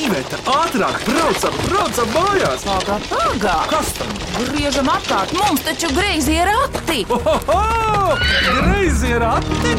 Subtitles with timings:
[0.00, 2.62] Iveta, ātrāk, braucam, braucam mājās!
[2.64, 3.56] Pagā, pagā!
[3.68, 4.14] Kas tam?
[4.48, 7.02] Griežam apkārt, mums taču greizi ir rati!
[7.12, 8.16] Ohoho!
[8.62, 9.74] Greizi ir ati!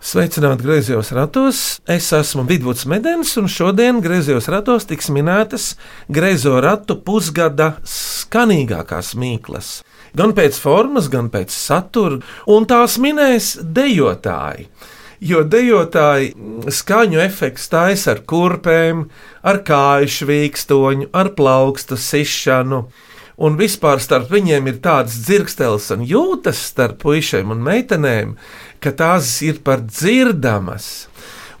[0.00, 1.60] Sveicināti griezos ratos!
[1.84, 5.74] Es esmu Vidvuds Medens, un šodien griezos ratos tiks minētas
[6.08, 9.82] griezo ratu pusgada skanīgākās mīklas.
[10.18, 12.18] Gan pēc formas, gan pēc satura,
[12.52, 14.66] un tās minēs dejotāji.
[15.22, 16.32] Jo dejotāji
[16.74, 19.06] skaņu efekts taisa ar kurpēm,
[19.46, 22.82] ar kāju švīkstoņu, ar plaukstu sišanu.
[23.42, 28.36] Un vispār starp viņiem ir tāds dzirkstels un jūtas starp puišiem un meitenēm,
[28.82, 31.08] ka tās ir par dzirdamas.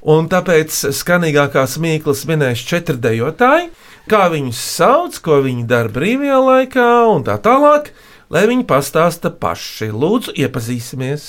[0.02, 3.70] Un tāpēc skanīgākās mīklas minēs četri dejotāji,
[4.10, 7.92] kā viņus sauc, ko viņi dara brīvajā laikā un tā tālāk,
[8.32, 9.90] lai viņi pastāsta paši.
[9.92, 11.26] Lūdzu, iepazīsimies!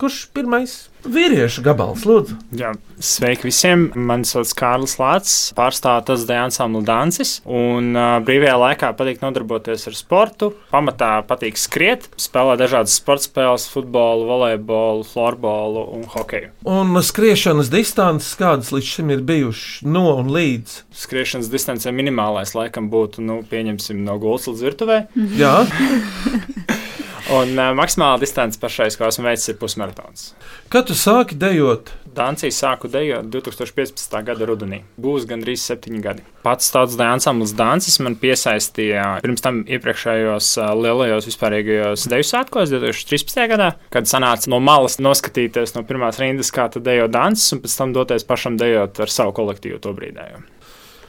[0.00, 0.86] Kurš pirmais?
[1.06, 2.34] Vīriešu gabals, lūdzu.
[2.58, 3.84] Jā, sveiki visiem!
[3.94, 7.36] Mani sauc Kārlis Lācis, pārstāvu tas Dēnsāmu Dancis.
[7.46, 10.50] Un uh, brīvajā laikā patīk nodarboties ar sportu.
[10.72, 16.50] Pamatā patīk skriet, spēlēt dažādas sporta spēles, futbolu, volejbolu, florbolu un hokeju.
[16.66, 20.80] Un skriešanas distances, kādas līdz šim ir bijušas no un līdz?
[21.06, 25.00] Skriešanas distancē minimālais laikam būtu, nu, pieņemsim, no gultas līdz virtuvei.
[25.38, 25.54] Jā,
[27.26, 30.28] Un uh, maksimāla distance pašais, ko esmu veicis, ir pusmaratons.
[30.70, 34.14] kad tu sāki dejot, Dāncijā sāku dejot 2015.
[34.24, 34.78] gada rudenī.
[34.96, 36.22] Būs gandrīz septiņi gadi.
[36.46, 43.42] Pats tāds ansamblis Dāncis man piesaistīja pirms tam iepriekšējos lielajos vispārīgajos deju svētkos 2013.
[43.52, 47.76] gadā, kad sanāca no malas noskatīties no pirmās rindas, kā tad dejo Dāncis, un pēc
[47.82, 50.46] tam doties pašam dejot ar savu kolektīvu to brīdēju.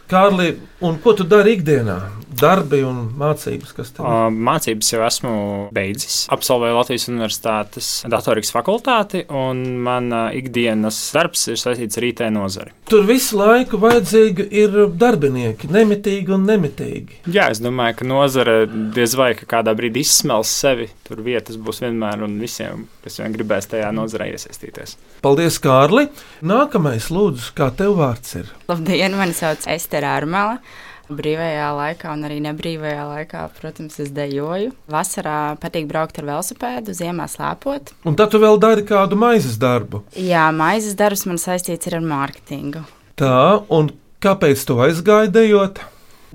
[0.07, 0.53] Kārli,
[0.87, 1.97] un ko tu dari ikdienā?
[2.37, 4.35] Darbi un mācības, kas tev ir?
[4.47, 5.31] Mācības jau esmu
[5.73, 6.17] beidzis.
[6.31, 12.75] Absolvēju Latvijas Universitātes datorikas fakultāti, un manā ikdienas darbs ir saistīts ar IT nozari.
[12.87, 17.23] Tur visu laiku vajadzīgi ir darbinieki, nemitīgi un nemitīgi.
[17.33, 18.57] Jā, es domāju, ka nozare
[18.95, 20.91] diez vai ka kādā brīdī izsmels sevi.
[21.09, 24.95] Tur vietas būs vienmēr un visiem, kas vien gribēs tajā nozarē iesaistīties.
[25.25, 26.05] Paldies, Kārli!
[26.45, 28.53] Nākamais, lūdzu, kā tev vārds ir?
[28.69, 30.59] Labdien, mani sauc Estera Armela.
[31.07, 34.73] Brīvajā laikā un arī nebrīvajā laikā, protams, es dejoju.
[34.91, 37.93] Vasarā patīk braukt ar velosipēdu, ziemā slēpot.
[38.03, 40.03] Un tad tu vēl dari kādu maizes darbu.
[40.19, 42.83] Jā, maizes darbs man saistīts ar mārketingu.
[43.15, 45.79] Tā, un kāpēc tu aizgāji dejot?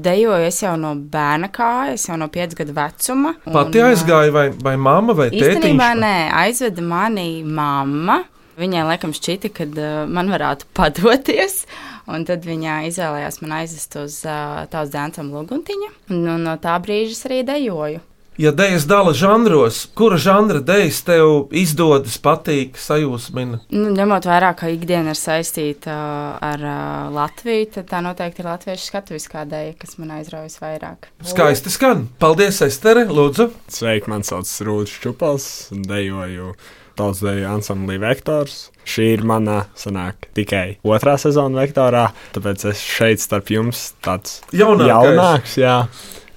[0.02, 3.34] Dejoju es jau no bērna kājas, jau no 5 gadu vecuma.
[3.44, 5.58] un, Pati aizgāja, vai, vai mamma, vai tētiņš?
[5.58, 8.22] Īstenībā nē, aizveda mani mamma.
[8.60, 11.64] Viņai laikam šķita, ka uh, man varētu padoties.
[12.10, 15.92] Un tad viņa izvēlējās man aizvest uz uh, tādu dēncam lūguntiņu.
[16.12, 18.02] Un, un no tā brīža es arī dejoju.
[18.40, 23.60] Ja dēļas dala žanros, kura žanra dēļas tev izdodas, patīk, sajūsmina?
[23.76, 25.92] Nu, ņemot vērā, ka ikdiena ir saistīta
[26.40, 31.10] ar uh, Latviju, tad tā noteikti ir latviešu skatuviskā dēļa, kas man aizraujas vairāk.
[31.28, 32.06] Skaisti skan.
[32.22, 33.50] Paldies, Estere, lūdzu.
[33.70, 36.54] Sveiki, man sauc Rūdas Čupals, un dejoju
[37.02, 38.70] tautsdeju ansamblī Vektors.
[38.88, 44.90] Šī ir mana sanāk tikai otrā sezona vektorā, tāpēc es šeit starp jums tāds Jaunākais.
[44.90, 45.76] jaunāks, jā.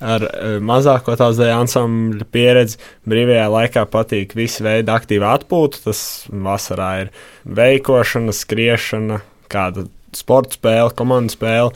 [0.06, 5.80] Ar uh, mazāko tautsdeju ansambļa pieredzi brīvajā laikā patīk visi veidi aktīva atpūta.
[5.88, 7.14] Tas vasarā ir
[7.48, 9.22] veikošana, skriešana,
[9.52, 11.72] kāda sporta spēle, komandas spēle.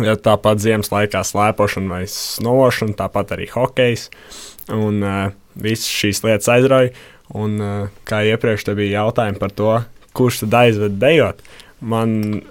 [0.00, 4.08] Ja tāpat ziemas laikā slēpošana vai snovošana, tāpat arī hokejs.
[4.72, 6.94] Un uh, visas šīs lietas aizrauja.
[7.32, 9.76] Un, uh, kā iepriekš bija jautājumi par to,
[10.16, 11.40] kurš tad aizved dejot,
[11.80, 12.42] man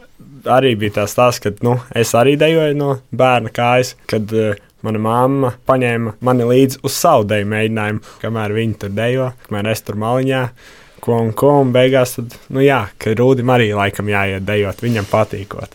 [0.49, 4.55] arī bija tas stāsts, ka nu, es arī dejoju no bērna kājas, kad uh,
[4.85, 9.85] mana mamma paņēma mani līdzi uz savu deju mēģinājumu, kamēr viņi tur dejo, kamēr es
[9.85, 10.45] tur maliņā.
[11.01, 15.07] Ko un ko, un beigās, tad, nu jā, ka Rūdim arī laikam jāiet dejot, viņam
[15.09, 15.73] patīkot.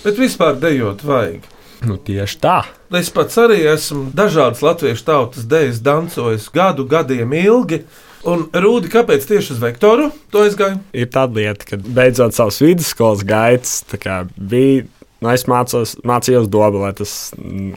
[0.00, 1.44] Bet vispār dejot vajag.
[1.84, 2.62] Nu, tieši tā.
[2.94, 7.82] Es pats arī esmu dažādas latviešu tautas dēļas dancojis gadu, gadiem ilgi.
[8.28, 10.78] Un Rūdi, kāpēc tieši uz vektoru to aizgāju?
[10.94, 14.84] ir tāda lieta, ka beidzot savas vidusskolas gaitas, tā bija,
[15.18, 16.92] nu, es mācos, mācījos Dobelē,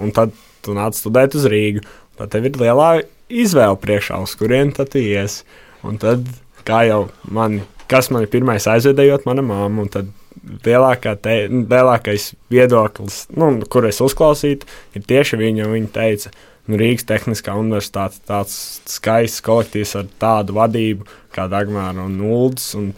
[0.03, 1.85] un tad tu nāc studēt uz Rīgu.
[2.19, 2.89] Tad tev ir lielā
[3.29, 5.41] izvēle priekšā, uz kurien tad ies.
[5.85, 6.25] Un tad,
[6.67, 7.59] kā jau man,
[7.91, 10.13] kas man ir pirmais aizvedējot, mana mamma, un tad
[10.65, 14.65] lielākā te, lielākais viedoklis, nu, kur es uzklausīju,
[14.97, 15.69] ir tieši viņa.
[15.73, 18.55] Viņa teica, nu, Rīgas Tehniskā universitāte tāds
[18.89, 22.71] skaists kolektīvs ar tādu vadību kā Dagmāra un Nulds.
[22.79, 22.89] Un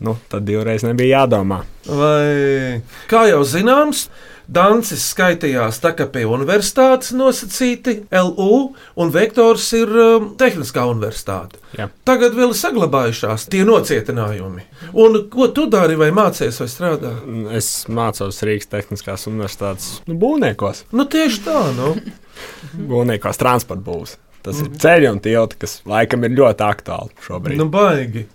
[0.00, 1.60] nu, tad divreiz nebija jādomā.
[1.84, 2.80] Vai
[3.10, 4.06] kā jau zināms,
[4.50, 11.60] Dancis skaitījās tā kā pie universitātes nosacīti LU, un vektors ir um, Tehniskā universitāte.
[11.78, 11.86] Jā.
[12.08, 14.64] Tagad vēl ir saglabājušās tie nocietinājumi.
[14.98, 17.12] Un ko tu dari, vai mācies, vai strādā?
[17.54, 21.94] Es mācos Rīgas Tehniskās Universitātes nu, būvniekos, Nu, tieši tā, nu.
[22.90, 24.16] būvniekos transporta būvs.
[24.42, 27.60] Tas ir ceļš un tilti, kas laikam ir ļoti aktuāli šobrīd.
[27.60, 28.26] nu baigi.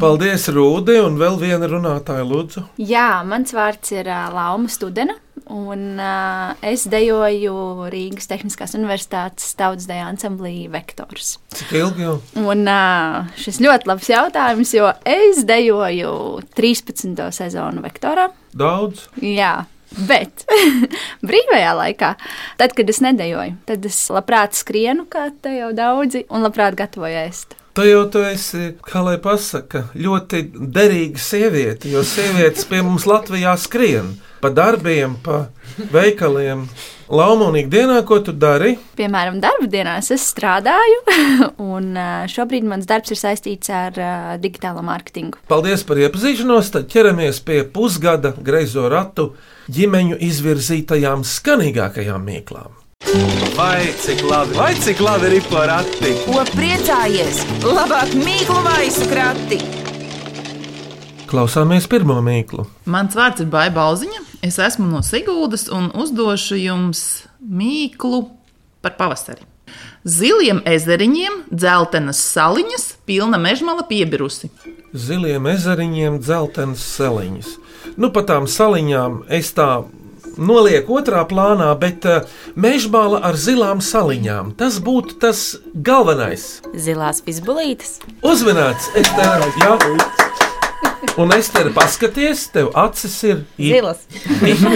[0.00, 2.64] Paldies, Rūdi, un vēl viena runātāja, Lūdzu.
[2.82, 5.14] Jā, mans vārds ir uh, Lauma Studena,
[5.52, 11.36] un uh, es dejoju Rīgas Tehniskās Universitātes tautas deju ansamblī Vektors.
[11.56, 12.18] Cik ilgi jau?
[12.42, 16.12] Un uh, šis ļoti labs jautājums, jo es dejoju
[16.58, 17.16] 13.
[17.34, 18.28] sezonu Vektorā.
[18.56, 19.08] Daudz.
[19.24, 19.64] Jā.
[20.08, 20.44] Bet
[21.28, 22.10] brīvajā laikā,
[22.60, 27.22] tad, kad es nedejoju, tad es labprāt skrienu, kā te jau daudzi, un labprāt gatavoju
[27.24, 27.56] ēst.
[27.78, 30.40] Tu jau tu esi, kā lai pasaka, ļoti
[30.74, 35.44] derīga sieviete, jo sievietes pie mums Latvijā skrien pa darbiem, pa
[35.92, 36.64] veikaliem.
[37.06, 38.72] Laumonīgi dienā, ko tu dari?
[38.98, 41.04] Piemēram, darba dienās es strādāju,
[41.70, 41.94] un
[42.34, 44.02] šobrīd mans darbs ir saistīts ar
[44.42, 45.38] digitālo mārketingu.
[45.46, 49.30] Paldies par iepazīšanos, tad ķeramies pie pusgada greizo ratu
[49.70, 52.74] ģimeņu izvirzītajām skanīgākajām mīklām.
[53.56, 56.10] Vai cik labi, vai cik labi ir porakti?
[56.26, 57.38] Ko priecājies?
[57.64, 59.56] Labāk mīklu maisu krati!
[61.30, 62.66] Klausāmies pirmo mīklu.
[62.84, 64.20] Mans vārds ir Baiba Balziņa.
[64.44, 67.02] Es esmu no Siguldas un uzdošu jums
[67.40, 68.26] mīklu
[68.84, 69.46] par pavasari.
[70.04, 74.52] Ziliem ezeriņiem dzeltenas saliņas, pilna mežmala piebirusi.
[74.92, 77.56] Ziliem ezeriņiem, dzeltenas saliņas.
[77.96, 79.78] Nu, pa tām saliņām es tā
[80.38, 82.22] nolieku otrā plānā, bet uh,
[82.56, 84.54] mežbāla ar zilām saliņām.
[84.58, 86.60] Tas būtu tas galvenais.
[86.74, 87.98] Zilās fizbulītes.
[88.22, 89.74] Uzmanīts, Ester, jā.
[91.18, 94.04] Un es tevi paskaties, tev acis ir Zilas.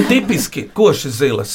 [0.08, 1.52] tipiski koši zilas.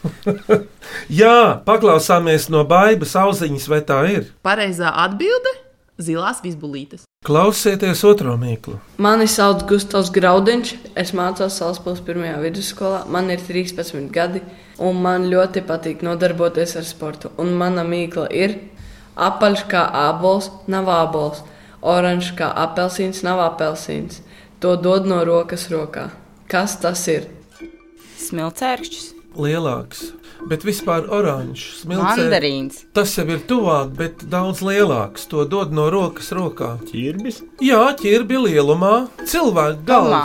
[1.22, 4.30] jā, paklausāmies no baigas auziņas, vai tā ir.
[4.46, 5.54] Pareizā atbilde-
[6.00, 7.04] zilās fizbulītes.
[7.26, 8.78] Klausieties otro mīklu.
[8.96, 14.40] Mani sauc Gustavs Graudiņš, es mācos Salaspils pirmajā vidusskolā, man ir 13 gadi,
[14.80, 17.32] un man ļoti patīk nodarboties ar sportu.
[17.36, 18.56] Un mana mīkla ir
[19.20, 21.44] apaļš kā ābols, nav ābols,
[21.84, 24.22] oranžs kā apelsīns, nav apelsīns.
[24.64, 26.08] To dod no rokas rokā.
[26.48, 27.28] Kas tas ir?
[28.20, 29.06] Smilcērkšķis.
[29.40, 30.10] Lielāks,
[30.48, 31.82] bet vispār oranžs.
[31.90, 32.84] Mandarīns.
[32.96, 35.26] Tas jau ir tuvāk, bet daudz lielāks.
[35.30, 36.76] To dod no rokas rokā.
[36.88, 37.42] Ķirbis?
[37.64, 40.22] Jā, ķirbi lielumā, cilvēku galvā.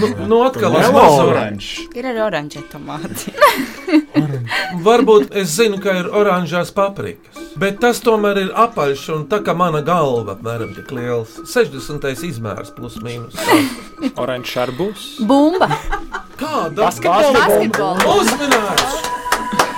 [0.00, 1.28] Nu, nu atkal mazo.
[1.30, 1.84] oranžs.
[1.96, 3.32] Ir arī oranžie tomāti.
[4.84, 9.54] Varbūt es zinu, ka ir oranžās paprikas, bet tas tomēr ir apaļš un tā kā
[9.56, 11.38] mana galva apmēram tik liels.
[11.48, 12.04] 60.
[12.28, 13.38] izmērs plus mīnus.
[14.20, 15.06] Oranžs arbūs.
[15.26, 15.70] Bumba!
[16.38, 16.84] Kāda?
[16.84, 17.96] Basketbola!
[18.18, 19.17] Uzmanīgs!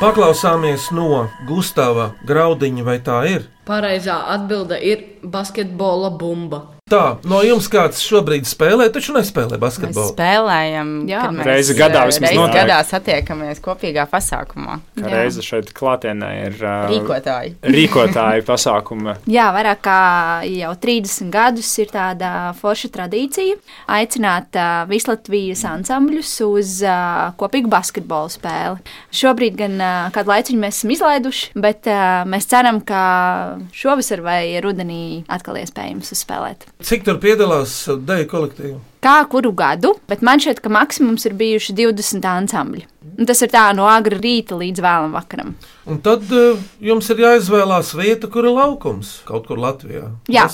[0.00, 3.42] Paklausāmies no Gustava Graudiņa, vai tā ir?
[3.68, 6.62] Pareizā atbilde ir basketbola bumba.
[6.90, 10.08] Tā, no jums kāds šobrīd spēlē, taču nespēlē Mēs basketbolu.
[10.10, 11.20] spēlējam, Jā.
[11.36, 12.56] mēs Reizi gadā vismaz reizi notiek.
[12.64, 14.80] gadā satiekamies kopīgā pasākumā.
[14.98, 17.52] Reize šeit klātienē ir uh, Rīkotāji.
[17.76, 19.14] rīkotāji pasākuma.
[19.30, 19.98] Jā, vairāk kā
[20.50, 23.54] jau 30 gadus ir tāda forša tradīcija
[24.00, 28.82] aicināt uh, vislatvijas ansambļus uz uh, kopīgu basketbolu spēli.
[29.14, 33.04] Šobrīd gan uh, kādu laiciņu mēs esam izlaiduši, bet uh, mēs ceram, ka
[33.78, 36.66] šovasar vai rudenī atkal iespējams uzspēlēt.
[36.80, 37.72] Cik tur piedalās
[38.06, 38.78] deju kolektīvu?
[39.00, 42.82] Kā kuru gadu, bet man šķiet, ka maksimums ir bijuši 20 ansambļi.
[43.20, 45.54] Un tas ir tā no agra rīta līdz vēlam vakaram.
[45.88, 49.14] Un tad uh, jums ir jāizvēlās vieta, kur ir laukums.
[49.28, 50.10] Kaut kur Latvijā.
[50.28, 50.44] Jā.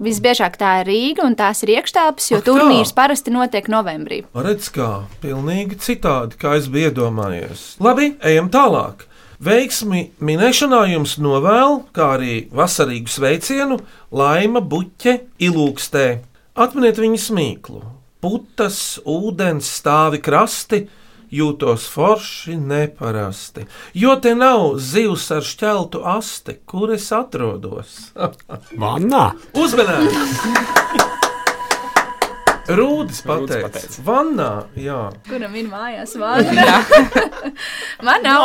[0.00, 2.54] Visbiežāk tā ir Rīga un tās ir iekštelpas, jo Ak tā.
[2.54, 4.22] turnīrs parasti notiek novembrī.
[4.32, 7.74] Redz, kā pilnīgi citādi, kā es biju iedomājies.
[7.84, 9.04] Labi, ejam tālāk.
[9.40, 13.78] Veiksmi minēšanā jums novēl, kā arī vasarīgu sveicienu,
[14.12, 16.02] laima buķe ilūkstē.
[16.60, 17.80] Atminiet viņas mīklu.
[18.20, 20.82] Putas, ūdens, stāvi krasti,
[21.32, 23.64] jūtos forši, neparasti.
[23.96, 28.10] Jo te nav zivs ar šķeltu asti, kur es atrodos.
[28.76, 29.30] Vannā.
[29.56, 31.16] Uzmanīgi!
[32.76, 34.02] Rūdis pateica, pateica.
[34.06, 34.98] vannā, jā.
[35.28, 36.84] Kuram ir mājās vārna?
[38.06, 38.40] Man nav.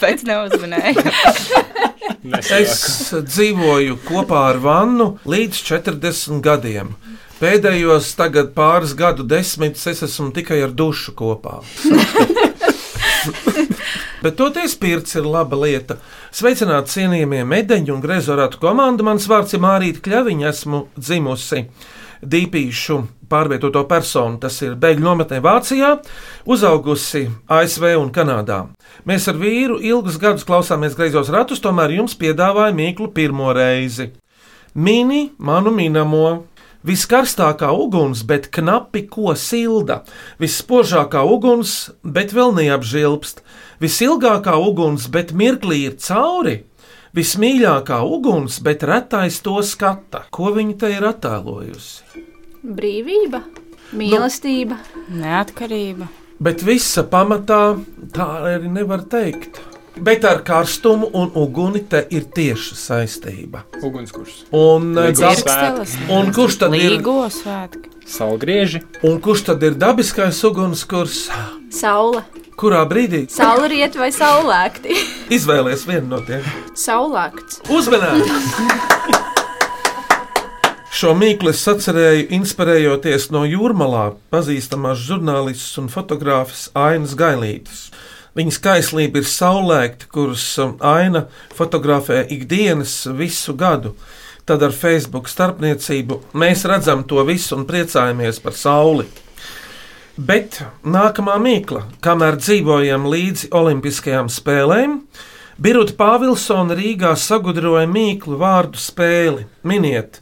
[0.00, 1.02] Pēc neuzmanēju.
[2.52, 6.88] Es dzīvoju kopā ar Vannu līdz 40 gadiem.
[7.40, 11.62] Pēdējos tagad pāris gadu desmitus es esmu tikai ar dušu kopā.
[14.20, 15.96] Bet toties pirts ir laba lieta.
[16.36, 19.00] Sveicināti cienījamie medaļu un grezorātu komanda.
[19.06, 21.64] Mans vārds ir Mārīta Kļaviņa, esmu dzimusi
[22.22, 22.98] dīpīšu
[23.30, 24.38] pārvietoto personu.
[24.42, 25.94] Tas ir bēgļu nometnē Vācijā,
[26.50, 28.64] uzaugusi ASV un Kanādā.
[29.08, 34.10] Mēs ar vīru ilgus gadus klausāmies greizos ratus, tomēr jums piedāvāja mīklu pirmo reizi.
[34.74, 36.46] Mini manu minamo.
[36.80, 39.98] Viskarstākā uguns, bet knapi ko silda,
[40.40, 43.42] visspožākā uguns, bet vēl neapžilbst,
[43.84, 46.62] visilgākā uguns, bet mirklī ir cauri,
[47.16, 50.24] vismīļākā uguns, bet retais to skata.
[50.30, 52.24] Ko viņa te ir attēlojusi?
[52.60, 53.42] Brīvība,
[53.96, 54.76] mīlestība,
[55.10, 56.08] Neatkarība.
[56.40, 57.76] Bet visa pamatā
[58.14, 59.60] tā arī nevar teikt.
[60.00, 63.64] Bet ar karstumu un uguni te ir tieša saistība.
[63.84, 65.10] Ugunskurs, Un, eh,
[66.08, 66.92] un kurš tad ir?
[66.96, 67.90] Līgo svētki.
[68.06, 71.28] saulgrieži, Un kurš tad ir dabiskais ugunskurs?
[71.70, 72.22] saule.
[72.56, 74.92] Kurā brīdī Saulriet vai saulēkti?
[75.30, 76.46] Izvēlēties vienu no tiem?
[76.78, 77.62] Saulēkts.
[77.70, 79.18] Uzmanīgi!
[81.00, 87.84] Šo mīklu es atcerēju, inspirējoties no jūrmalā pazīstamās žurnālistas un fotogrāfijas Ainas Gailītes.
[88.36, 91.24] Viņas kaislība ir saulēkta, kuras um, aina
[91.56, 93.94] fotografē ikdienas visu gadu.
[94.46, 99.06] Tad ar Facebook starpniecību mēs redzam to visu un priecājamies par sauli.
[100.18, 104.98] Bet nākamā mīkla, kamēr dzīvojam līdzi Olimpiskajām spēlēm,
[105.60, 109.46] Birta Pāvilsona Rīgā sagudroja mīklu vārdu spēli.
[109.68, 110.20] Miniet,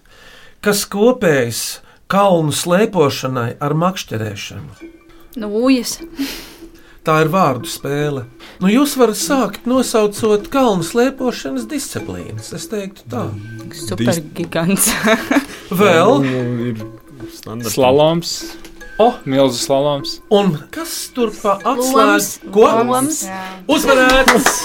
[0.64, 1.62] kas kopējs
[2.11, 4.92] kalnu slēpošanai ar makšķerēšanu.
[5.38, 5.99] Nūjas.
[7.07, 8.26] Tā ir vārdu spēle.
[8.61, 12.50] Nu, jūs varat sākt nosaucot kalnu slēpošanas disciplīnas.
[12.59, 13.23] Es teiktu, tā.
[13.78, 14.90] Supergigants.
[15.71, 16.83] Vēl, Nu, ir
[17.33, 17.73] standarts.
[17.78, 18.33] slaloms,
[18.99, 20.19] oh, milzu slaloms.
[20.31, 22.33] un kas tur pa atslēdz?
[22.55, 22.67] Ko?
[22.88, 23.23] Loms.
[23.71, 24.64] Uzvarēts!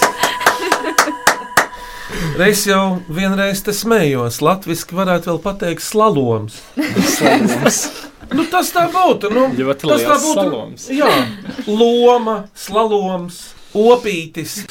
[2.38, 6.62] Reiz jau vienreiz te smējos, latviešu varētu vēl pateikt slaloms.
[8.34, 9.30] Nu, tas tā būtu.
[9.30, 10.34] Nu, Ļoti tas tā būtu.
[10.34, 10.86] slaloms.
[10.90, 11.10] Jā,
[11.68, 13.42] loma, slaloms,
[13.78, 14.56] opītis.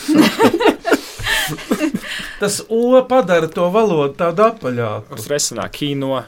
[2.40, 5.14] Tas O padara to valodu tādu apaļāku.
[5.14, 6.24] Uzreiz sanāk kino,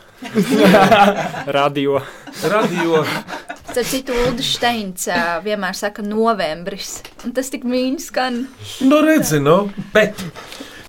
[1.50, 1.98] radio.
[2.42, 3.04] Radio
[3.70, 5.06] Starp citu, Ulrichs Steins
[5.42, 7.00] vienmēr saka novembris.
[7.26, 8.44] Un tas tik mīļi skan.
[8.86, 10.20] Nu, redzi, nu, bet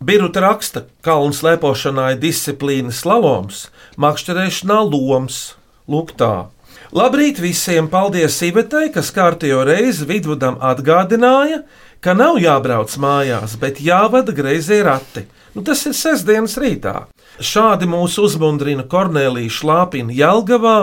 [0.06, 3.70] Birta raksta, ka kalnu slēpošanā ir disciplīna slaloms,
[4.02, 5.56] makšķerēšanā loms.
[5.90, 6.50] Lūk, tā.
[6.96, 7.88] Labrīt visiem!
[7.90, 11.64] Paldies Ivetai, kas kārtējo reizi vidvudam atgādināja,
[12.06, 15.25] ka nav jābrauc mājās, bet jāvada greizie rati.
[15.56, 17.06] Nu, tas ir sestdienas rītā.
[17.44, 20.75] Šādi mūs uzmundrina Kornelija Šlāpina Jelgavā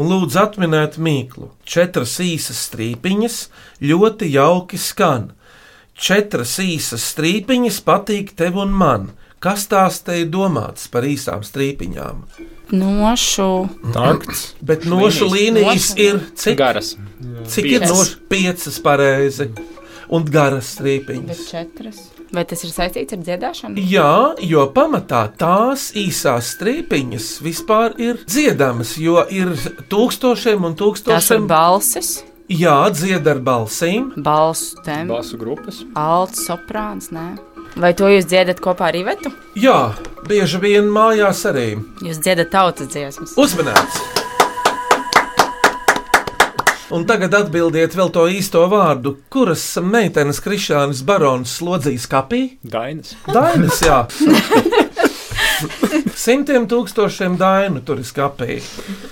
[0.00, 1.50] un lūdz atminēt mīklu.
[1.68, 3.36] Četras īsas strīpiņas
[3.84, 5.32] ļoti jauki skan.
[5.98, 9.10] Četras īsas strīpiņas patīk tev un man.
[9.38, 12.24] Kas tās te ir domāts par īsām strīpiņām?
[12.74, 13.50] Nošu.
[13.94, 14.54] Takts.
[14.68, 16.00] Bet nošu līnijas Nošu.
[16.02, 16.94] ir cik Garas.
[17.48, 17.92] Cik ir Piecas.
[17.92, 19.50] noš, piecas pareizi
[20.10, 21.44] un garas Bet strīpiņas?
[21.50, 22.00] četras.
[22.32, 23.80] Vai tas ir saistīts ar dziedāšanu?
[23.88, 29.54] Jā, jo pamatā tās īsās strīpiņas vispār ir dziedamas, jo ir
[29.88, 31.46] tūkstošiem un Tas ir tūkstošiem.
[31.48, 32.10] balsis,
[32.48, 34.06] Jā, dzied ar balsīm.
[34.24, 35.82] balsu temats, Basu grupas.
[35.94, 37.10] alts, soprāns.
[37.12, 37.36] Nē.
[37.76, 39.30] Vai to jūs dziedat kopā ar Ivetu?
[39.54, 39.92] Jā,
[40.26, 41.76] bieži vien mājās arī.
[42.00, 43.34] Jūs dziedat tautas dziesmas.
[43.36, 44.27] Uzmanīts!
[46.88, 52.54] Un tagad atbildiet vēl to īsto vārdu, kuras meitenes Krišānis Barons slodzīs kapī?
[52.64, 53.12] Dainas.
[53.28, 53.98] Dainas, jā.
[56.16, 58.56] Simtiem tūkstošiem dainu tur ir skapī.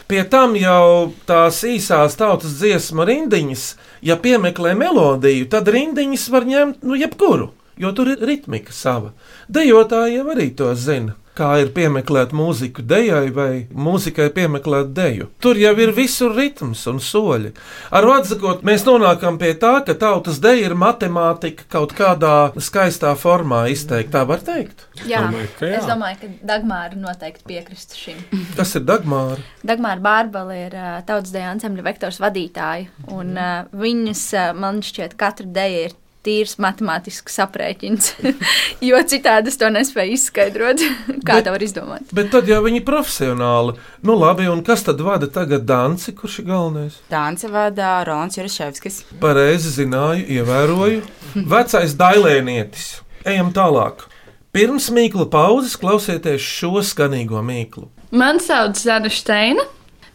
[0.08, 3.66] Pie tam jau tās īsās tautas dziesmu rindiņas,
[4.08, 9.12] ja piemeklē melodiju, tad rindiņas var ņemt nu jebkuru, jo tur ir ritmika sava.
[9.52, 11.18] Dejotāji jau arī to zina.
[11.36, 15.28] Kā ir piemeklēt mūziku dejai vai mūzikai piemeklēt deju.
[15.42, 17.52] Tur jau ir visur ritms un soļi.
[17.92, 23.66] Ar sakot, mēs nonākam pie tā, ka tautas deja ir matemātika kaut kādā skaistā formā
[23.72, 24.16] izteikta.
[24.16, 24.86] Tā var teikt.
[25.04, 25.76] Jā, Domāju, jā.
[25.76, 28.24] es domāju, ka Dagmāra noteikti piekristu šim.
[28.56, 29.42] Kas ir Dagmāra?
[29.66, 30.78] Dagmāra Bārbala ir
[31.08, 34.24] tautas deja ansambļa vektors vadītāja, un uh, viņas,
[34.56, 38.08] man šķiet, katra deja ir tīrs matemātisks aprēķins,
[38.88, 40.82] jo citādi es to nespēju izskaidrot,
[41.26, 42.10] kā Bet- tā var izdomāt.
[42.16, 43.76] Bet tad jau viņi ir profesionāli.
[44.06, 46.98] Nu, labi, un kas tad vada tagad Danci, kurš ir galvenais?
[47.12, 49.00] Dānce vada Rolands Juriševskis.
[49.22, 51.00] Pareizi zināju, ievēroju.
[51.48, 52.90] Vecais dailēnietis.
[53.26, 54.04] Ejam tālāk.
[54.56, 57.88] Pirms mīkla pauzes klausieties šo skanīgo mīklu.
[58.16, 59.64] Mani sauc Zana Steina.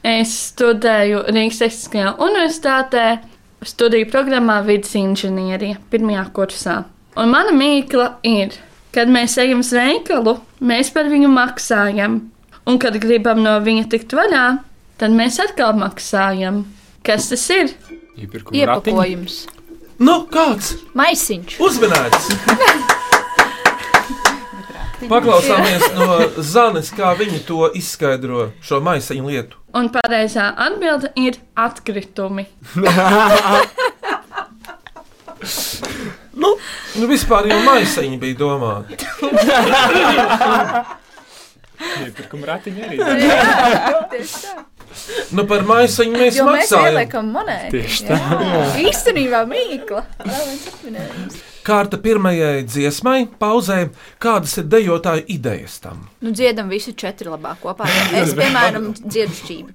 [0.01, 3.03] Es studēju Rīgas Tehniskajā universitātē.
[3.65, 6.75] Studiju programmā vidas inženierija pirmajā kursā.
[7.19, 8.55] Un mana mīkla ir,
[8.95, 12.21] kad mēs ejam uz veikalu, mēs par viņu maksājam.
[12.65, 14.45] Un, kad gribam no viņa tikt vaļā,
[15.01, 16.63] tad mēs atkal maksājam.
[17.05, 17.73] Kas tas ir?
[18.21, 19.43] Iepakojums.
[20.01, 20.75] Nu, kāds?
[20.97, 21.59] Maisiņš.
[21.61, 22.97] Uzmanīts!
[25.09, 26.07] Paklausāmies no
[26.45, 29.57] Zanes, kā viņa to izskaidro, šo maisiņu lietu.
[29.77, 32.45] Un pareizā atbilde ir atkritumi.
[36.33, 36.49] nu,
[36.95, 38.99] nu, vispār jau maisiņi bija domāti.
[42.01, 42.97] Iepirkuma ratiņi arī.
[43.25, 44.57] Jā, tieši tā.
[45.33, 46.91] Nu, par maisiņu mēs Jo mēs maksājam.
[46.91, 47.71] ieliekam monētu.
[47.77, 48.17] Tieši tā.
[48.19, 48.65] Jā.
[48.89, 50.03] Īstenībā mīkla.
[50.19, 51.39] Vēl viens atminējums.
[51.61, 53.91] Kārta pirmajai dziesmai, pauzē,
[54.21, 55.99] kādas ir dejotāju idejas tam?
[56.25, 57.85] Nu, dziedam visi četri labāk kopā.
[58.21, 59.69] Es, piemēram, dziedu šķīvi.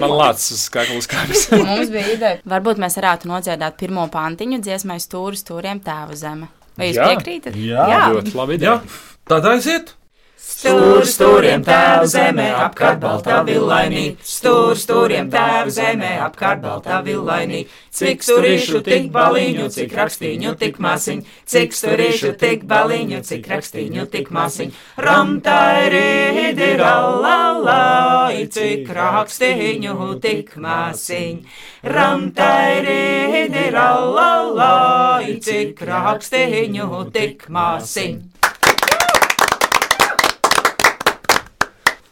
[0.00, 1.48] Man lācis uz skaklas kājas.
[1.70, 2.40] Mums bija ideja.
[2.48, 6.50] Varbūt mēs varētu nodziedāt pirmo pantiņu dziesmai stūri stūriem tēva zeme.
[6.76, 7.06] Vai jūs Jā.
[7.12, 7.56] piekrītat?
[7.56, 8.80] Ļoti labi ideja.
[9.26, 9.96] Tad aiziet!
[10.36, 14.02] Stūr stūriem tēvu zemē, apkārt baltā villainī.
[14.20, 17.62] Stūr stūriem tēvu zemē, apkārt baltā villainī.
[17.96, 21.24] Cik stūrīšu, tik baliņu, cik rakstīņu, tik masiņu.
[21.48, 24.76] Cik stūrīšu, tik baliņu, cik rakstīņu, tik masiņu.
[25.06, 31.58] Ramtairīdi, ralalai, cik rakstīņu, tik masiņu.
[31.96, 38.35] Ramtairīdi, ralalai, cik rakstīņu, tik masiņu.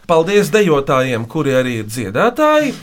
[0.04, 2.74] Paldies dejotājiem, kuri arī ir dziedātāji,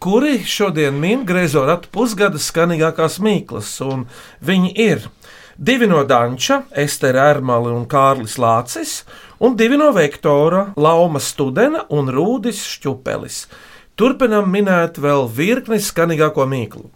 [0.00, 3.74] kuri šodien min griezo ratu pusgada skanīgākās mīklas.
[3.84, 4.06] un
[4.40, 5.04] Viņi ir
[5.58, 9.02] divi no Danča, Estera Ermali un Kārlis Lācis,
[9.38, 13.44] un divi no Vektora, Lauma Studena un Rūdis Šķupelis.
[13.92, 16.88] Turpinam minēt vēl virkni skanīgāko mīklu.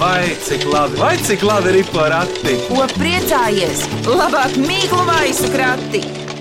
[0.00, 2.56] Vai cik labi, vai cik labi ir porati?
[2.72, 3.84] Ko priecājies?
[4.08, 6.31] Labāk mīklu maisu krati!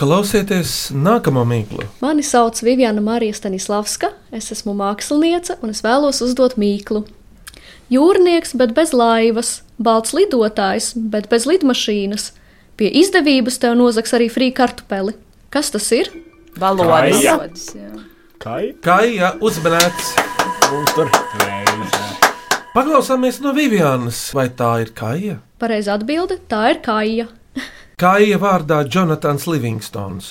[0.00, 1.84] Klausieties nākamo mīklu.
[2.00, 7.02] Mani sauc Viviana Marija Stanislavska, es esmu māksliniece un es vēlos uzdot mīklu.
[7.92, 12.30] Jūrnieks, bet bez laivas, balts lidotājs, bet bez lidmašīnas.
[12.80, 15.12] Pie izdevības tev nozags arī frī kartupeli.
[15.52, 16.08] Kas tas ir?
[16.56, 17.74] Valodas.
[18.40, 18.70] Kai?
[18.80, 20.14] Kaija uzmanēts.
[22.72, 25.36] Paklausāmies no Vivianas, vai tā ir Kaija?
[25.60, 27.28] Pareiza atbilde- tā ir kaija.
[28.00, 30.30] Kaija vārdā Jonatans Livingstons.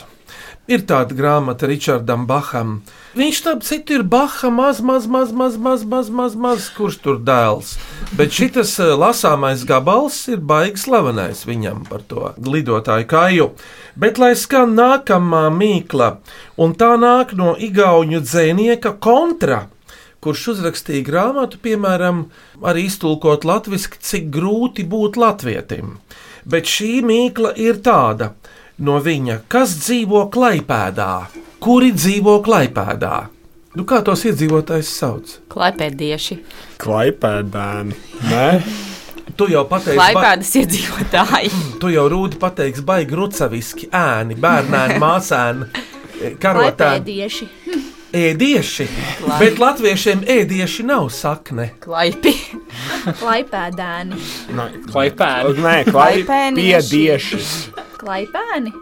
[0.65, 2.79] Ir tāda grāmata Richardam Baham.
[3.13, 7.19] Viņš tam citu ir Baha maz, maz, maz, maz, maz, maz, maz, maz kurš tur
[7.21, 7.75] dēls.
[8.17, 13.47] Bet šis lasāmais gabals ir baigs slavenais viņam par to lidotāju kāju.
[13.93, 16.15] Bet lai skan nākamā mīkla,
[16.57, 19.67] un tā nāk no igauņu dzēnieka kontra
[20.25, 22.25] kurš uzrakstīja grāmatu, piemēram,
[22.65, 25.99] arī iztulkot latviešu, cik grūti būt latvietim.
[26.49, 28.31] Bet šī mīkla ir tāda
[28.85, 31.11] no viņa, kas dzīvo klaipēdā,
[31.61, 33.15] kuri dzīvo klaipēdā.
[33.77, 35.35] Nu, kā tos iedzīvotājs sauc?
[35.53, 36.39] Klaipēdieši.
[36.81, 37.99] Klaipēdēni.
[38.31, 38.47] Nē,
[39.39, 41.49] Tu jau pateiksi, Klaipēdas iedzīvotāji.
[41.79, 45.67] tu jau rūdi pateiksi, baigi rucaviski, ēni, bērnēni, māsēni,
[46.41, 46.75] karotēni.
[46.75, 47.47] Klaipēdieši.
[48.19, 48.87] Ēdieši,
[49.37, 51.69] bet latviešiem ēdieši nav sakne.
[51.85, 52.33] Klaipi.
[53.21, 54.19] Klaipēdēni.
[54.91, 55.55] Klaipēni.
[55.63, 57.41] Nē, Klaipēnieši.
[57.99, 58.73] Klaipēni.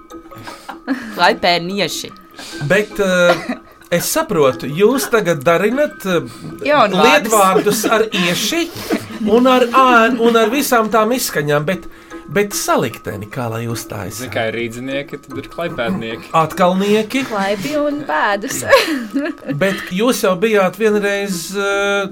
[1.15, 2.11] Klaipēnieši.
[2.69, 3.33] Bet uh,
[3.93, 6.27] es saprotu, jūs tagad darinat uh,
[6.65, 7.05] Jaunvārdus.
[7.07, 8.65] lietvārdus ar ieši
[9.33, 11.87] un ar ānu un ar visām tām izskaņām, bet,
[12.29, 14.21] bet salikteni, kā lai uzstājas.
[14.21, 16.29] Zini, kā ir rīznieki, tad ir klaipēdnieki.
[16.37, 18.61] Atkalnieki, Klaipi un pēdus.
[19.63, 22.05] bet jūs jau bijāt vienreiz uh,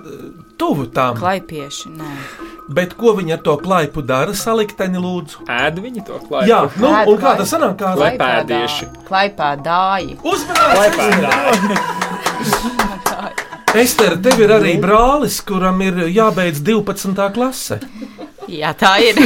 [0.60, 1.18] tuvu tām.
[1.20, 1.89] Klaipieši.
[1.96, 2.12] Nē.
[2.76, 4.34] Bet ko viņi ar to klaipu dara?
[4.34, 5.46] Salikteni, lūdzu.
[5.52, 6.50] Ēd viņi to klaipu.
[6.50, 7.78] Jā, nu, un kā tas sanāk?
[7.78, 8.89] Kā Klaipēdieši.
[9.06, 10.18] Klaipēdāji.
[10.26, 11.06] Uzmanības!
[13.76, 17.20] Ester, tev ir arī brālis, kuram ir jābeidz 12.
[17.36, 17.80] klase.
[18.48, 19.20] Jā, tā ir.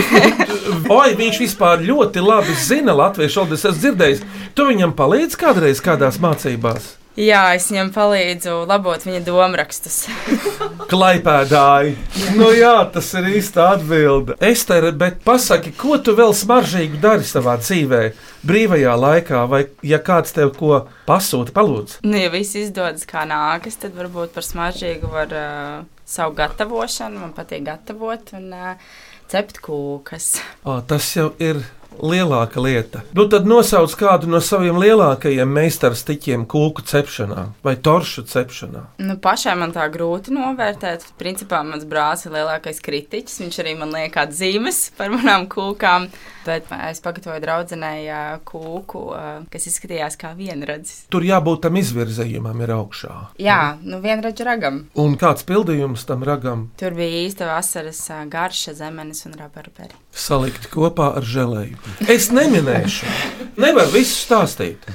[1.00, 3.60] Oi, viņš vispār ļoti labi zina latviešu valodu.
[3.60, 4.24] Es esmu dzirdējis,
[4.58, 6.99] tu viņam palīdzi kādreiz kādās mācībās.
[7.20, 10.06] Jā, es viņam palīdzu labot viņa domrakstus.
[10.92, 11.98] Klaipēdāji.
[12.40, 14.38] Nu jā, tas ir īsta atbilde.
[14.40, 18.00] Ester, bet pasaki, ko tu vēl smaržīgu dari savā dzīvē,
[18.48, 21.98] brīvajā laikā, vai ja kāds tev ko pasūta, palūdz?
[22.08, 25.74] Nu, ja viss izdodas kā nākas, tad varbūt par smaržīgu var uh,
[26.08, 27.20] savu gatavošanu.
[27.20, 28.96] Man patīk gatavot un uh,
[29.28, 30.38] cept kūkas.
[30.64, 31.60] O, tas jau ir
[32.02, 33.02] lielāka lieta.
[33.18, 38.84] Nu, tad nosauc kādu no saviem lielākajiem meistarstiķiem kūku cepšanā vai toršu cepšanā.
[39.04, 41.06] Nu, pašai man tā grūti novērtēt.
[41.20, 43.40] Principā mans brālis ir lielākais kritiķis.
[43.44, 46.10] Viņš arī man liek atzīmes par manām kūkām.
[46.46, 48.08] Bet es pagatavoju draudzenei
[48.48, 49.02] kūku,
[49.52, 51.04] kas izskatījās kā vienradzis.
[51.12, 53.16] Tur jābūt tam izvirzījumam, ir augšā.
[53.44, 54.80] Jā, nu vienradžu ragam.
[55.00, 58.00] Un kāds pildījums tam ragam Tur bija īsta vasaras
[58.32, 59.94] garša, zemenes un rabarperi.
[60.16, 61.78] salikti kopā ar žēlēju.
[62.10, 63.10] Es neminēšu,
[63.60, 64.86] nevaru visu stāstīt.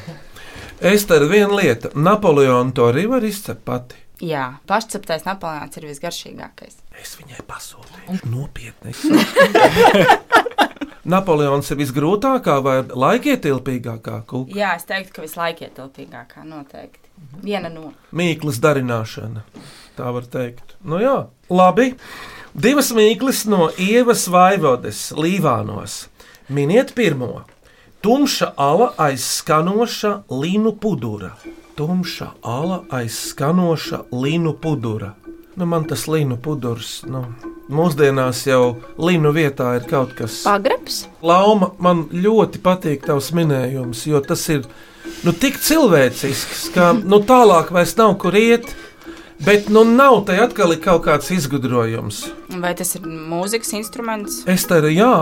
[0.85, 4.00] Es te ar vienu lietu, Napoleonu to arī var izcept pati.
[4.24, 6.76] Jā, pašceptais Napoleons ir visgaršīgākais.
[7.00, 8.20] Es viņai pasūtīju.
[8.30, 8.94] Nopietni.
[11.14, 14.54] Napoleons ir visgrūtākā vai laikietilpīgākā kūka.
[14.57, 17.11] Jā, es teiktu, ka vislaikietilpīgākā noteikti.
[17.44, 17.90] Viena no.
[18.16, 19.44] Mīklas darināšana.
[19.98, 20.76] Tā var teikt.
[20.87, 21.18] Nu jā,
[21.52, 21.92] labi.
[22.54, 26.04] Divas mīklas no Ievas Vaivodes Līvānos.
[26.48, 27.44] Miniet pirmo.
[28.00, 31.30] Tumša ala aiz skanoša linu pudura.
[31.74, 35.14] Tumša ala aiz skanoša linu pudura.
[35.57, 37.22] Nu, man tas linu pudurs, nu,
[37.70, 40.42] mūsdienās jau linu vietā ir kaut kas.
[40.44, 41.04] Pagrebs?
[41.22, 44.66] Lauma, man ļoti patīk tavs minējums, jo tas ir
[45.24, 48.68] nu, tik cilvēcisks, ka nu, tālāk vairs nav kur iet.
[49.44, 52.24] Bet nu nav te atkal kaut kāds izgudrojums.
[52.62, 54.42] Vai tas ir mūzikas instruments?
[54.48, 55.14] Es teiktu, jā,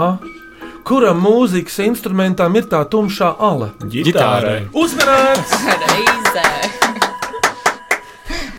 [0.87, 3.73] kuram mūzikas instrumentam ir tā tumšā ala?
[3.93, 4.59] Ģitārai.
[4.75, 5.59] Uzmanīts!
[5.87, 6.49] Reizē!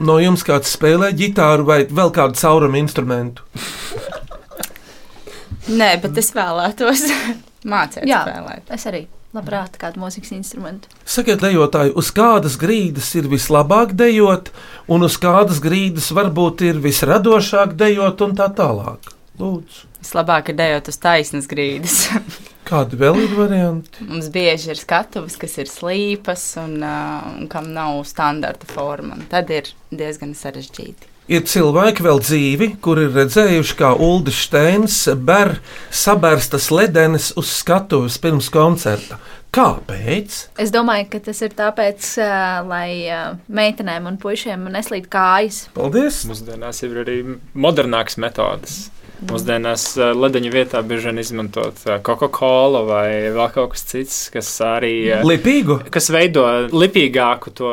[0.03, 3.45] No jums kāds spēlē ģitāru vai vēl kādu caurumu instrumentu?
[5.71, 7.05] Nē, bet es vēlētos
[7.71, 8.73] mācīt Jā, spēlēt.
[8.75, 10.91] es arī labprāt kādu mūzikas instrumentu.
[11.07, 14.51] Sakiet, dejotāji, uz kādas grīdas ir vislabāk dejot,
[14.91, 19.13] un uz kādas grīdas varbūt ir visradošāk dejot, un tā tālāk.
[19.39, 22.03] Lūdzu, Vislabāk ir dejot uz taisnas grīdas.
[22.73, 24.05] kādi vēl ir varianti?
[24.07, 29.19] Mums bieži ir skatuves, kas ir slīpas un, uh, un kam nav standarta forma.
[29.31, 31.09] Tad ir diezgan sarežģīti.
[31.31, 35.55] Ir cilvēki vēl dzīvi, kuri ir redzējuši, kā Ulrichs Steins ber
[35.87, 39.21] sabērstas ledenes uz skatuves pirms koncerta.
[39.53, 40.39] Kāpēc?
[40.59, 45.67] Es domāju, ka tas ir tāpēc, uh, lai uh, meitenēm un puišiem neslīd kājas.
[45.77, 46.23] Paldies!
[46.27, 47.19] Mūsdienās ir arī
[47.53, 48.81] modernākas metodes.
[49.23, 49.85] Mūsdienās
[50.17, 55.79] ledeņa vietā bieži vien izmantot Coca-Cola vai vēl kaut kas cits, kas arī Lipīgu?
[55.93, 57.71] kas veido lipīgāku to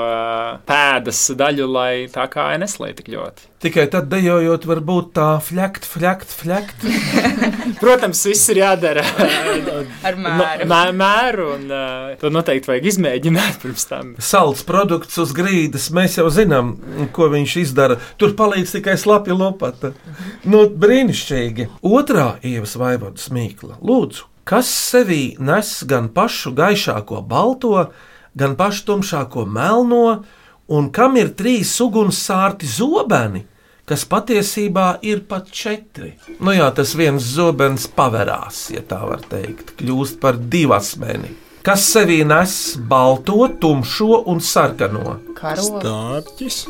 [0.68, 3.49] pēdas daļu, lai tā kā neslīd tik ļoti.
[3.61, 6.85] Tikai tad dejojot, var būt tā fļakt, fļakt, fļakt.
[7.83, 9.03] Protams, viss ir jādara
[10.09, 10.68] Ar mēru.
[10.70, 14.14] mē, mēru, un uh, to noteikti vajag izmēģināt pirms tam.
[14.16, 16.73] Salds produkts uz grīdas, mēs jau zinām,
[17.12, 18.01] ko viņš izdara.
[18.16, 19.92] Tur palīdz tikai slapja lopata.
[20.49, 21.68] Nu, brīnišķīgi.
[21.85, 23.77] Otrā ievas vaivodas mīkla.
[23.85, 27.90] Lūdzu, kas sevī nes gan pašu gaišāko balto,
[28.40, 30.23] gan pašu tumšāko melno,
[30.70, 33.46] un kam ir trīs ugunsārti zobeni?
[33.90, 36.12] kas patiesībā ir pat četri.
[36.38, 41.33] Nu jā, tas viens zobens pavērās, ja tā var teikt, kļūst par divasmeni.
[41.66, 42.54] Kas sevī nes
[42.92, 45.18] balto, tumšo un sarkano?
[45.35, 46.62] Stārķis.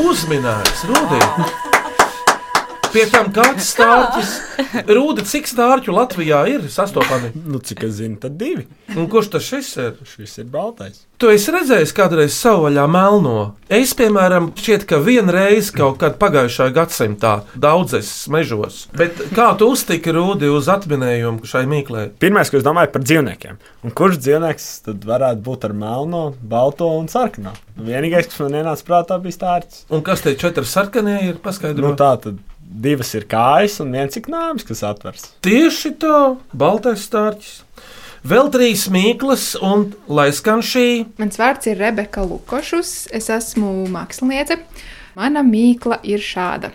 [0.00, 1.68] Uzminēts, Rudī!
[2.90, 4.30] Pie tam kāds stārķis.
[4.90, 7.30] Rūdi, cik stārķu Latvijā ir sastopami?
[7.46, 8.66] Nu, cik es zinu, tad divi.
[8.96, 9.92] Un kurš tas šis ir?
[10.08, 11.04] Šis ir baltais.
[11.20, 13.36] Tu esi redzējis kādreiz savu vaļā melno.
[13.70, 18.86] Es, piemēram, šķiet, ka vienreiz kaut kad pagājušā gadsimtā daudzes mežos.
[18.96, 22.08] Bet kā tu uztiki Rūdi uz atminējumu šai mīklē?
[22.22, 23.60] Pirmais, ko es domāju par dzīvniekiem.
[23.86, 27.54] Un kurš dzīvnieks tad varētu būt ar melno, balto un sarkano?
[27.80, 29.84] Vienīgais, kas man ienāca prātā, bija stārķis.
[29.92, 31.38] Un kas tie četri sarkanie ir?
[31.44, 31.92] Paskaidro.
[31.92, 35.26] Nu, tā tad divas ir kājas un viens ir nāms, kas atvers.
[35.44, 36.20] Tieši tā,
[36.54, 37.58] baltais stārķis.
[38.30, 41.06] Vēl trīs mīklas, un lai skan šī.
[41.20, 44.60] Mans vārds ir Rebeka Lukošus, es esmu māksliniece.
[45.16, 46.70] Mana mīkla ir šāda.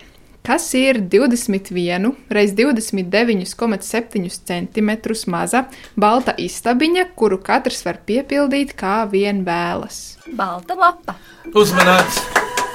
[0.46, 4.90] Kas ir 21 reiz 29,7 cm
[5.30, 5.64] maza
[5.98, 10.18] balta istabiņa, kuru katrs var piepildīt kā vien vēlas?
[10.38, 11.18] Balta lapa.
[11.50, 12.65] Uzmanīts!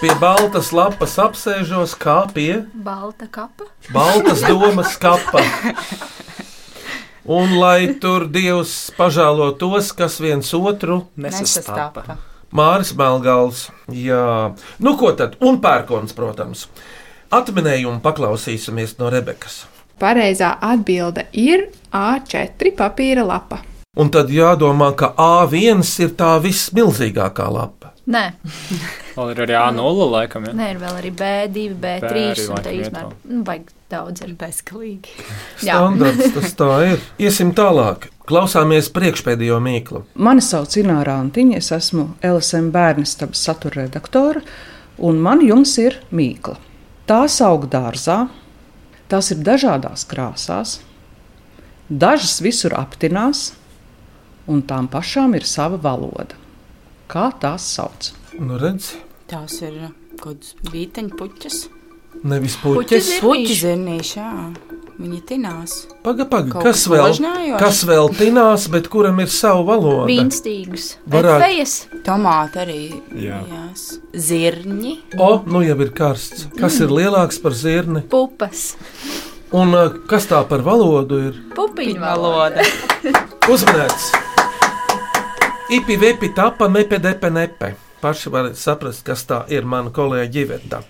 [0.00, 3.66] Pie baltas lapas apsēžos, kā pie Balta kapa.
[3.92, 5.42] baltas domas kapa.
[7.28, 12.16] Un lai tur Dievs pažālo tos, kas viens otru Nesastāpa.
[12.50, 13.66] Māris Melngals.
[13.92, 15.36] Jā, nu ko tad?
[15.44, 16.64] Un pērkons, protams.
[17.30, 19.66] Atminējumu paklausīsimies no Rebekas.
[20.00, 23.60] Pareizā atbilde ir A4 papīra lapa.
[24.00, 27.79] Un tad jādomā, ka A1 ir tā vismilzīgākā lapa.
[28.10, 28.22] Nē,
[29.14, 30.46] Vēl ir arī A0 laikam.
[30.48, 30.54] Ja?
[30.56, 33.12] Nē ir vēl arī B2, B3 arī un tā vēl.
[33.30, 34.32] Nu, vajag daudz ir.
[34.40, 35.14] Bezgalīgi.
[35.60, 37.04] Standarts tas tā ir.
[37.22, 38.08] Iesim tālāk.
[38.30, 40.04] Klausāmies priekšpēdējo mīklu.
[40.22, 44.44] Mani sauc Ināra Antiņa, es esmu LSM bērnistabas satura redaktore,
[45.02, 46.56] un man jums ir mīkla.
[47.10, 48.20] Tās aug dārzā,
[49.10, 50.76] tās ir dažādās krāsās,
[51.90, 53.50] dažas visur aptinās,
[54.50, 56.39] un tām pašām ir sava valoda.
[57.10, 58.12] Kā tās sauc?
[58.38, 58.92] Nu, redz,
[59.30, 59.76] Tās ir
[60.20, 61.56] kaut kādas vīteņu puķis.
[62.26, 63.08] nevis puķis.
[63.22, 64.30] Puķi zirnīši, jā.
[65.00, 65.74] Viņi tinās.
[66.04, 70.04] Paga, paga, Kaut kas kas vēl, kas vēl tinās, bet kuram ir sava valoda?
[70.10, 72.80] Vīnstīgus, Varētu- efejas, Tomāti arī.
[73.16, 73.38] Jā.
[73.48, 73.86] Jās.
[74.12, 74.92] Zirņi.
[75.16, 76.48] O, nu jau ir karsts.
[76.58, 78.02] Kas ir lielāks par zirni?
[78.12, 78.74] pupas,
[79.52, 81.40] Un uh, kas tā par valodu ir?
[81.56, 82.62] pupiņu valoda.
[83.50, 84.12] Uzmanīts!
[85.70, 87.74] Ipi, vepi, tapa, nepe, depe, nepe.
[88.02, 90.80] Paši varat saprast, kas tā ir mana kolēģa Iveta.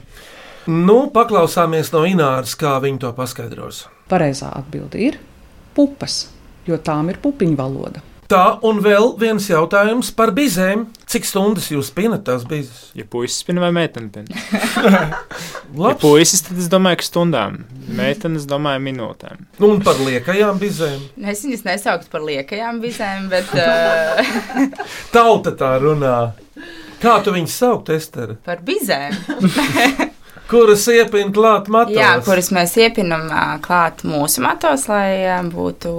[0.72, 3.82] Nu, paklausāmies no Ināras, kā viņa to paskaidros.
[4.08, 5.18] Pareizā atbilde ir
[5.76, 6.30] pupas,
[6.64, 8.00] jo tām ir pupiņu valoda.
[8.32, 10.86] Tā, un vēl viens jautājums par bizēm.
[11.10, 12.92] Cik stundas jūs pinat tās bizes?
[12.94, 14.30] Ja puisis spina vai meitene pina?
[15.82, 17.56] ja puisis, tad es domāju, ka stundām.
[17.98, 19.40] Meitenes domāju minūtēm.
[19.58, 21.00] Nu, Un par liekajām bizēm.
[21.32, 24.22] Es viņas nesauktu par liekajām bizēm, bet uh,
[25.16, 26.14] Tauta tā runā.
[27.02, 28.36] Kā tu viņus saukt, Ester?
[28.46, 29.18] par bizēm.
[30.50, 31.94] Kuras iepina klāt matos?
[31.94, 33.28] Jā, kuras mēs iepinam
[33.62, 35.92] klāt mūsu matos, lai būtu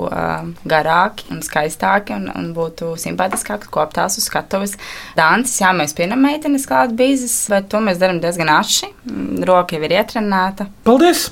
[0.68, 4.76] garāki un skaistāki un, un būtu simpātiskāki koptās uz skatuves.
[5.16, 8.92] Dancis, jā, mēs pinam meitenes klāt bīzes, bet to mēs darām diezgan aši.
[9.08, 10.68] Mm, Roka jau ir ietrenēta.
[10.84, 11.30] Paldies!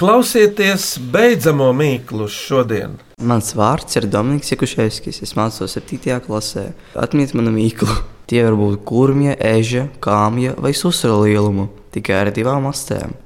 [0.00, 3.00] Klausieties beidzamo mīklu šodien.
[3.20, 5.24] Mans vārds ir Dominiks Jakuševskis.
[5.24, 6.20] Es mācos 7.
[6.24, 6.70] klasē.
[6.96, 8.00] Atmiet manu mīklu.
[8.30, 13.16] Tie var būt kurmja, eža, kāmja vai susra lielumu, tikai ar divām astēm.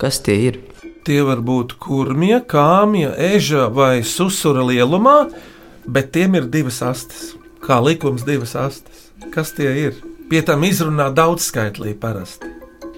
[0.00, 0.60] Kas tie ir?
[1.04, 5.28] Tie var būt kurmija, kāmija, eža vai susura lielumā,
[5.84, 7.34] bet tiem ir divas astes.
[7.64, 9.08] Kā likums, divas astes.
[9.32, 10.00] Kas tie ir?
[10.30, 12.48] Pie tam izrunā daudzskaitlī parasti.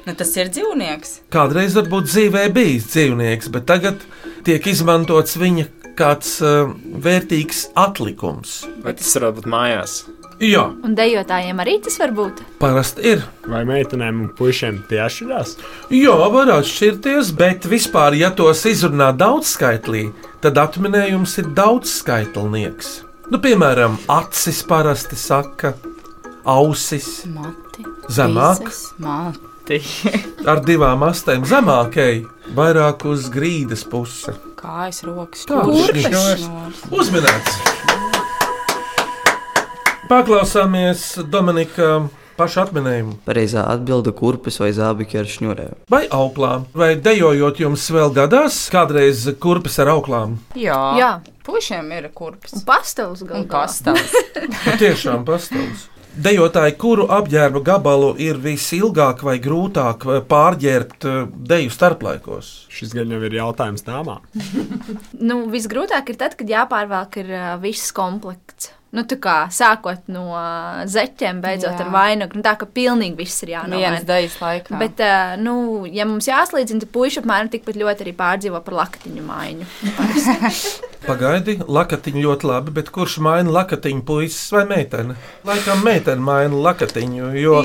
[0.07, 1.17] Nu, tas ir dzīvnieks.
[1.35, 4.05] Kādreiz varbūt dzīvē bijis dzīvnieks, bet tagad
[4.47, 5.67] tiek izmantots viņa
[5.99, 6.71] kāds uh,
[7.03, 8.61] vērtīgs atlikums.
[8.85, 10.05] Vai tas var būt mājās?
[10.37, 12.43] Jā, un dejotājiem arī tas var būt.
[12.61, 13.23] parasti ir.
[13.49, 15.55] Vai meitenēm un puišiem tie atšķirās?
[15.97, 20.11] Jā, var atšķirties, bet vispār, ja tos izrunā daudzskaitlī,
[20.45, 22.91] tad atminējums ir daudzskaitlnieks.
[23.33, 25.73] Nu, piemēram, acis parasti saka,
[26.45, 27.87] ausis Mati.
[28.13, 28.69] zemāk,
[29.01, 29.81] Mati.
[30.51, 32.21] ar divām astēm zemāk, ej,
[32.55, 34.37] vairāk uz grīdas pusi.
[34.61, 36.47] Kājas, rokas, kurpes.
[36.93, 38.06] Uzminēts!
[40.07, 42.07] Paklausāmies Dominika
[42.39, 43.17] pašu atminējumu.
[43.27, 45.75] Pareizā atbilde- kurpes vai zābaki ar šņurēm.
[45.91, 50.39] Vai auklām, vai dejojot jums vēl gadās, kādreiz kurpes ar auklām?
[50.55, 51.11] Jā, Jā.
[51.43, 52.63] pušiem ir kurpes.
[52.65, 53.41] Pastāvs galā.
[53.41, 54.15] Un pastāvs.
[54.83, 55.89] Tiešām pastāvs.
[56.17, 62.67] Dejotāji, kuru apģērba gabalu ir visilgāk vai grūtāk pārģērbt eh, deju starplaikos?
[62.73, 64.23] Šis gan jau ir jautājums dāmām.
[65.27, 68.71] Nu, visgrūtāk ir tad, kad jāpārvelk ir uh, viss komplekts.
[68.95, 71.85] Nu, tā kā sākot no uh, zeķiem, beidzot Jā.
[71.85, 72.39] ar vainagu.
[72.39, 73.81] Nu, tā kā pilnīgi viss ir jānomaina.
[73.83, 74.79] Vienas daļas laikā.
[74.81, 75.57] Bet, uh, nu,
[75.91, 79.67] ja mums jāslīdzina, tad puiši apmēram tikpat ļoti arī pārdzīvo par lakatiņu maiņu.
[81.07, 85.15] Pagaidi, lakatiņu ļoti labi, bet kurš maina lakatiņu, puisis vai meitene?
[85.47, 87.61] Laikam meitene maina lakatiņu, jo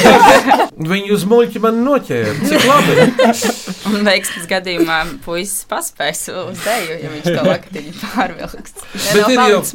[0.92, 2.34] viņi uz muļķi man noķēra.
[2.50, 3.06] Cik labi!
[3.90, 8.76] Un veiksmes gadījumā puisis paspēs uz dēļu, ja viņš to lakatiņu pārvilks.
[8.98, 9.74] Bet ir jau- palicis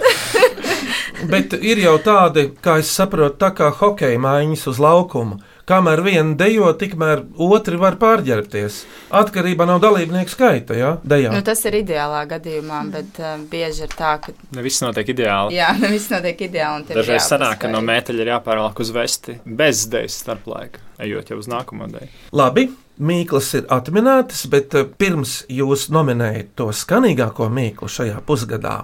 [0.00, 1.28] mājās.
[1.32, 5.38] Bet ir jau tādi, kā es saprotu, tā kā hokeja mājiņas uz laukuma.
[5.62, 8.80] Kamēr viena dejo, tikmēr otri var pārģērbties.
[9.14, 10.90] Atkarībā no dalībnieku skaita, ja?
[11.06, 11.30] Dejā.
[11.30, 15.54] Nu, tas ir ideālā gadījumā, bet uh, bieži ir tā, ka Ne viss notiek ideāli.
[15.60, 16.90] jā, ne viss notiek ideāli.
[16.90, 21.48] Dažreiz sanāk, ka no mēteļa ir jāpārvelk uz vesti bez dēļas starplaika, ejot jau uz
[21.54, 22.10] nākamo dēļu.
[22.42, 22.66] Labi,
[22.98, 28.80] mīklas ir atminētas, bet eh, pirms jūs nominējat to skanīgāko mīklu šajā pusgadā,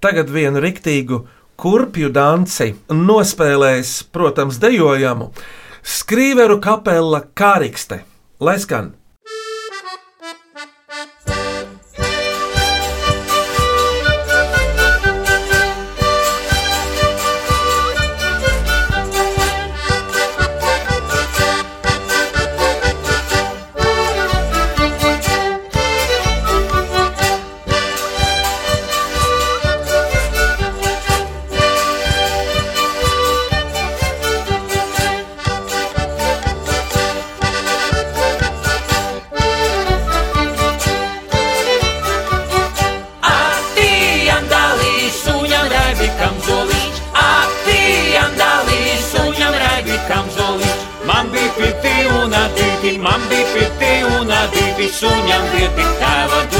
[0.00, 1.22] tagad vienu riktīgu
[1.60, 5.30] kurpju danci nospēlēs, protams, dejojamu
[5.86, 8.02] Skrīveru kapela Kārikste.
[8.42, 8.90] Lai skan!
[54.86, 56.55] Gribi suņam vieti tēva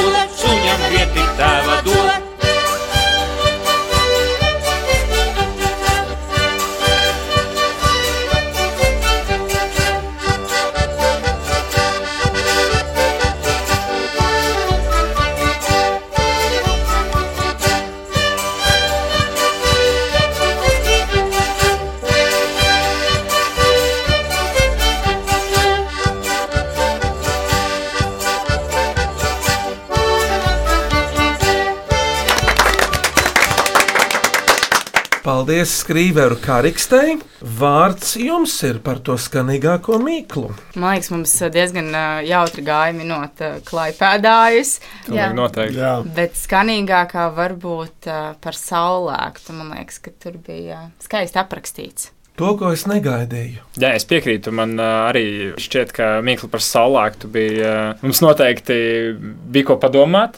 [35.56, 37.14] Paldies, Skrīveru Karikstei.
[37.40, 40.50] Vārds jums ir par to skanīgāko mīklu.
[40.76, 44.74] Man liekas, mums diezgan uh, jautri gāja minot uh, klaipēdājus.
[45.06, 45.80] Pilnīgi noteikti.
[45.80, 45.94] Jā.
[46.18, 49.56] Bet skanīgākā varbūt uh, par saulēktu.
[49.56, 52.10] Man liekas, ka tur bija uh, skaisti aprakstīts.
[52.36, 53.64] To, ko es negaidīju.
[53.80, 54.52] Jā, es piekrītu.
[54.52, 57.72] Man uh, arī šķiet, ka Mikls par saulēktu bija.
[57.96, 58.76] Uh, mums noteikti
[59.16, 60.36] bija ko padomāt.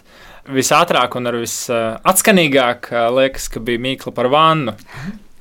[0.48, 4.76] Visātrāk un ar visatskanīgāk uh, liekas, ka bija Mikls par vannu.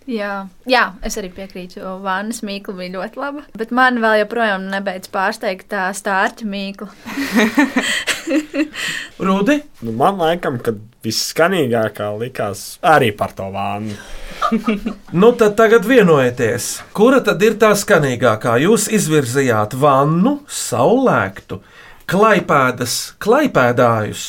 [0.08, 1.82] Jā, jā, es arī piekrītu.
[2.00, 3.42] Vannas mīkla bija ļoti laba.
[3.60, 6.88] Bet man vēl joprojām nebeidz pārsteigt tā stārķa mīkla.
[9.28, 9.58] Rudi?
[9.84, 14.00] Nu, man liekas, ka visskanīgākā likās arī par to vānu.
[15.18, 18.54] Nu, tad tagad vienojieties, kura tad ir tā skanīgākā?
[18.64, 21.58] Jūs izvirzījāt vannu, saulēktu,
[22.08, 24.28] klaipēdas, klaipēdājus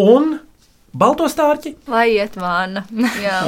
[0.00, 0.38] un
[0.92, 1.76] balto stārķi.
[1.92, 2.84] Lai iet vāna.
[3.24, 3.40] Jā.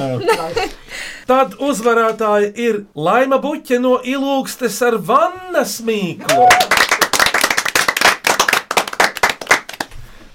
[1.30, 6.48] Tad uzvarētāja ir Laima Buķe no Ilūgstes ar vannas mīklu.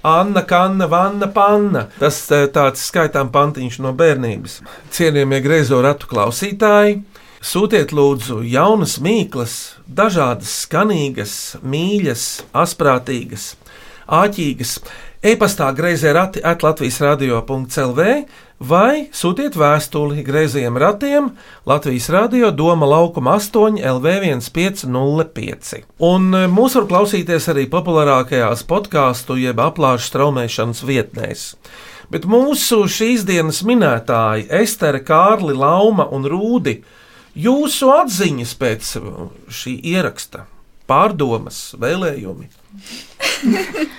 [0.01, 1.87] Anna, Kanna, Vanna, Panna.
[1.99, 4.61] Tas eh, tāds skaitām pantiņš no bērnības.
[4.95, 7.01] Cienījamie griezo ratu klausītāji,
[7.43, 11.33] sūtiet lūdzu jaunas mīklas, dažādas, skanīgas,
[11.67, 13.51] mīļas, asprātīgas,
[14.07, 14.77] āķīgas.
[15.19, 18.03] E-pastā grazē rati at Latvijas radio.clv
[18.63, 21.36] vai sūtiet vēstuli grazējiem ratiem
[21.67, 25.84] Latvijas radio Doma laukuma 8 LV1505.
[26.08, 31.60] Un e, mūs var klausīties arī populārākajās podkāstu jeb aplāšu straumēšanas vietnēs.
[32.08, 36.79] Bet mūsu šīs dienas minētāji Estere, Kārli, Lauma un Rūdi,
[37.36, 38.95] jūsu atziņas pēc
[39.51, 40.47] šī ieraksta,
[40.88, 42.47] pārdomas, vēlējumi.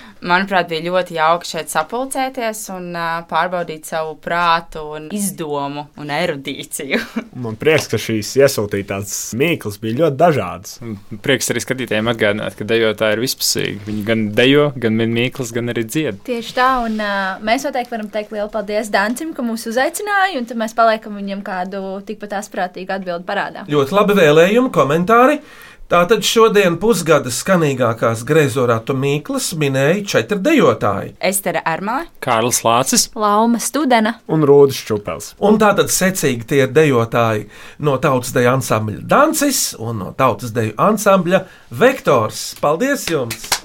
[0.21, 6.99] Manuprāt, bija ļoti jauki šeit sapulcēties un uh, pārbaudīt savu prātu, un izdomu un erudīciju.
[7.43, 10.75] Man prieks, ka šīs iesūtītās mīklas bija ļoti dažādas.
[11.25, 13.81] Prieks arī skatītājiem atgādināt, ka dejotāji ir vispusīgi.
[13.87, 16.21] Viņi gan dejo, gan min mīklas, gan arī dzied.
[16.29, 20.45] Tieši tā, un uh, mēs noteikti varam teikt lielu paldies Dancim, ka mūs uzaicināja, un
[20.45, 23.65] tad mēs paliekam viņam kādu tikpat asprātīgu atbildi parādā.
[23.73, 25.41] Ļoti labi vēlējumi, komentāri.
[25.91, 31.11] Tātad šodien pusgada skanīgākās grezorātu mīklas minēja četri dejotāji.
[31.19, 35.33] Estere Armāle, Kārlis Lācis, Lauma Studena un Rūdas Čupels.
[35.43, 37.49] Un tātad secīgi tie ir dejotāji
[37.83, 41.43] no tautas deju ansambļa Dancis un no tautas deju ansambļa
[41.83, 42.53] Vektors.
[42.63, 43.60] Paldies jums!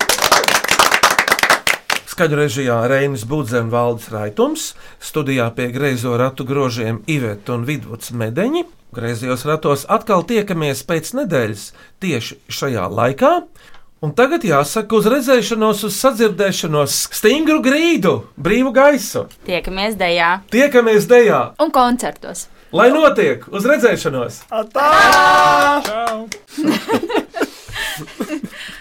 [2.16, 4.62] Skaņu režijā Reinis Budze un Valdis Raitums,
[5.05, 8.62] studijā pie greizo ratu grožiem Iveta un Vidvuds Medeņi.
[8.96, 11.64] Griezījos ratos atkal tiekamies pēc nedēļas
[12.00, 13.33] tieši šajā laikā.
[14.00, 19.26] Un tagad jāsaka, uz redzēšanos, uz sadzirdēšanos, stingru grīdu, brīvu gaisu.
[19.44, 20.40] tiekamies dejā!
[20.48, 21.42] Tiekamies dejā!
[21.61, 22.46] un koncertos.
[22.72, 24.40] Lai notiek uz redzēšanos!
[24.48, 24.88] Atā!
[25.85, 26.24] Čau!